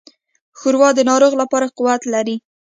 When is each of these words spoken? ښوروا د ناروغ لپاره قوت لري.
ښوروا 0.59 0.89
د 0.95 0.99
ناروغ 1.09 1.33
لپاره 1.41 1.71
قوت 1.77 2.01
لري. 2.13 2.35